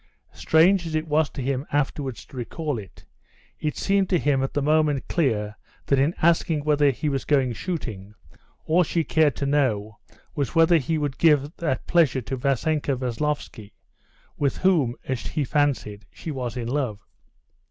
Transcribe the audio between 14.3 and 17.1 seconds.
with whom, as he fancied, she was in love.